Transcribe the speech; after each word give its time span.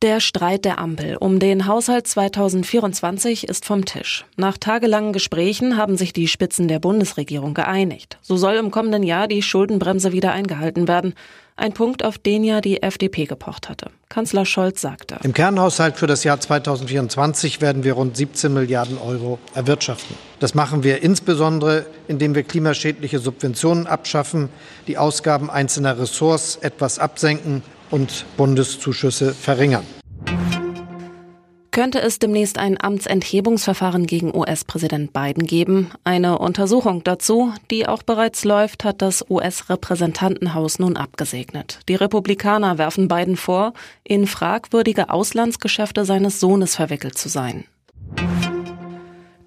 Der 0.00 0.20
Streit 0.20 0.64
der 0.64 0.78
Ampel 0.78 1.16
um 1.16 1.40
den 1.40 1.66
Haushalt 1.66 2.06
2024 2.06 3.48
ist 3.48 3.64
vom 3.64 3.84
Tisch. 3.84 4.24
Nach 4.36 4.56
tagelangen 4.56 5.12
Gesprächen 5.12 5.76
haben 5.76 5.96
sich 5.96 6.12
die 6.12 6.28
Spitzen 6.28 6.68
der 6.68 6.78
Bundesregierung 6.78 7.52
geeinigt. 7.52 8.16
So 8.22 8.36
soll 8.36 8.54
im 8.54 8.70
kommenden 8.70 9.02
Jahr 9.02 9.26
die 9.26 9.42
Schuldenbremse 9.42 10.12
wieder 10.12 10.30
eingehalten 10.30 10.86
werden. 10.86 11.14
Ein 11.56 11.72
Punkt, 11.72 12.04
auf 12.04 12.16
den 12.16 12.44
ja 12.44 12.60
die 12.60 12.80
FDP 12.80 13.24
gepocht 13.24 13.68
hatte. 13.68 13.90
Kanzler 14.08 14.46
Scholz 14.46 14.80
sagte. 14.80 15.18
Im 15.24 15.34
Kernhaushalt 15.34 15.96
für 15.96 16.06
das 16.06 16.22
Jahr 16.22 16.38
2024 16.38 17.60
werden 17.60 17.82
wir 17.82 17.94
rund 17.94 18.16
17 18.16 18.54
Milliarden 18.54 18.98
Euro 18.98 19.40
erwirtschaften. 19.54 20.14
Das 20.38 20.54
machen 20.54 20.84
wir 20.84 21.02
insbesondere, 21.02 21.86
indem 22.06 22.36
wir 22.36 22.44
klimaschädliche 22.44 23.18
Subventionen 23.18 23.88
abschaffen, 23.88 24.48
die 24.86 24.96
Ausgaben 24.96 25.50
einzelner 25.50 25.98
Ressorts 25.98 26.54
etwas 26.54 27.00
absenken 27.00 27.64
und 27.90 28.24
Bundeszuschüsse 28.36 29.34
verringern. 29.34 29.84
Könnte 31.78 32.00
es 32.00 32.18
demnächst 32.18 32.58
ein 32.58 32.76
Amtsenthebungsverfahren 32.80 34.08
gegen 34.08 34.34
US-Präsident 34.34 35.12
Biden 35.12 35.46
geben? 35.46 35.92
Eine 36.02 36.38
Untersuchung 36.38 37.04
dazu, 37.04 37.52
die 37.70 37.86
auch 37.86 38.02
bereits 38.02 38.44
läuft, 38.44 38.82
hat 38.82 39.00
das 39.00 39.24
US-Repräsentantenhaus 39.30 40.80
nun 40.80 40.96
abgesegnet. 40.96 41.78
Die 41.88 41.94
Republikaner 41.94 42.78
werfen 42.78 43.06
Biden 43.06 43.36
vor, 43.36 43.74
in 44.02 44.26
fragwürdige 44.26 45.10
Auslandsgeschäfte 45.10 46.04
seines 46.04 46.40
Sohnes 46.40 46.74
verwickelt 46.74 47.16
zu 47.16 47.28
sein. 47.28 47.64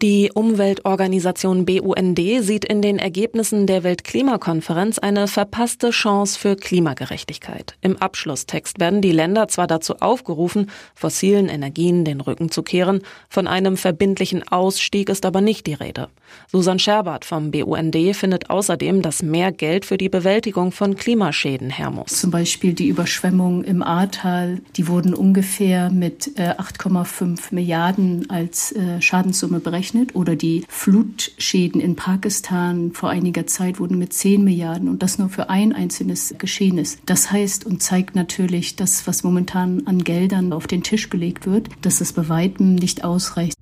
Die 0.00 0.30
Umweltorganisation 0.32 1.64
BUND 1.64 2.20
sieht 2.38 2.64
in 2.64 2.82
den 2.82 3.00
Ergebnissen 3.00 3.66
der 3.66 3.82
Weltklimakonferenz 3.82 5.00
eine 5.00 5.26
verpasste 5.26 5.90
Chance 5.90 6.38
für 6.38 6.54
Klimagerechtigkeit. 6.54 7.74
Im 7.80 7.96
Abschlusstext 7.96 8.78
werden 8.78 9.02
die 9.02 9.10
Länder 9.10 9.48
zwar 9.48 9.66
dazu 9.66 9.96
aufgerufen, 9.96 10.70
fossilen 10.94 11.48
Energien 11.48 12.04
den 12.04 12.20
Rücken 12.20 12.52
zu 12.52 12.62
kehren, 12.62 13.02
von 13.28 13.48
einem 13.48 13.76
verbindlichen 13.76 14.46
Ausstieg 14.46 15.08
ist 15.08 15.26
aber 15.26 15.40
nicht 15.40 15.66
die 15.66 15.74
Rede. 15.74 16.10
Susan 16.46 16.78
Scherbert 16.78 17.24
vom 17.24 17.50
BUND 17.50 17.96
findet 18.14 18.50
außerdem, 18.50 19.02
dass 19.02 19.24
mehr 19.24 19.50
Geld 19.50 19.84
für 19.84 19.98
die 19.98 20.08
Bewältigung 20.08 20.70
von 20.70 20.94
Klimaschäden 20.94 21.70
her 21.70 21.90
muss. 21.90 22.20
Zum 22.20 22.30
Beispiel 22.30 22.72
die 22.72 22.86
Überschwemmungen 22.86 23.64
im 23.64 23.82
Ahrtal, 23.82 24.60
die 24.76 24.86
wurden 24.86 25.12
ungefähr 25.12 25.90
mit 25.90 26.38
8,5 26.38 27.50
äh, 27.50 27.54
Milliarden 27.56 28.30
als 28.30 28.70
äh, 28.70 29.00
Schadenssumme 29.00 29.58
berechnet 29.58 29.87
gerechnet 29.88 30.14
oder 30.14 30.36
die 30.36 30.64
Flutschäden 30.68 31.80
in 31.80 31.96
Pakistan 31.96 32.92
vor 32.92 33.10
einiger 33.10 33.46
Zeit 33.46 33.80
wurden 33.80 33.98
mit 33.98 34.12
10 34.12 34.44
Milliarden 34.44 34.88
und 34.88 35.02
das 35.02 35.18
nur 35.18 35.28
für 35.28 35.48
ein 35.48 35.72
einzelnes 35.72 36.34
Geschehnis. 36.38 36.98
Das 37.06 37.30
heißt 37.30 37.64
und 37.64 37.82
zeigt 37.82 38.14
natürlich, 38.14 38.76
dass 38.76 39.06
was 39.06 39.24
momentan 39.24 39.86
an 39.86 40.04
Geldern 40.04 40.52
auf 40.52 40.66
den 40.66 40.82
Tisch 40.82 41.10
gelegt 41.10 41.46
wird, 41.46 41.68
dass 41.82 42.00
es 42.00 42.12
bei 42.12 42.28
weitem 42.28 42.74
nicht 42.74 43.04
ausreicht. 43.04 43.54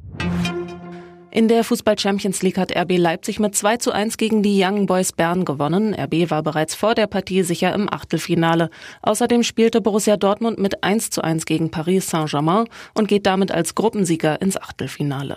In 1.30 1.48
der 1.48 1.64
Fußball 1.64 1.98
Champions 1.98 2.40
League 2.42 2.56
hat 2.56 2.74
RB 2.74 2.96
Leipzig 2.96 3.38
mit 3.38 3.54
2 3.54 3.76
zu 3.76 3.92
1 3.92 4.16
gegen 4.16 4.42
die 4.42 4.58
Young 4.64 4.86
Boys 4.86 5.12
Bern 5.12 5.44
gewonnen. 5.44 5.94
RB 5.94 6.30
war 6.30 6.42
bereits 6.42 6.74
vor 6.74 6.94
der 6.94 7.06
Partie 7.06 7.42
sicher 7.42 7.74
im 7.74 7.92
Achtelfinale. 7.92 8.70
Außerdem 9.02 9.42
spielte 9.42 9.82
Borussia 9.82 10.16
Dortmund 10.16 10.58
mit 10.58 10.82
1 10.82 11.10
zu 11.10 11.22
1 11.22 11.44
gegen 11.44 11.70
Paris 11.70 12.08
Saint-Germain 12.08 12.64
und 12.94 13.06
geht 13.06 13.26
damit 13.26 13.52
als 13.52 13.74
Gruppensieger 13.74 14.40
ins 14.40 14.56
Achtelfinale. 14.56 15.36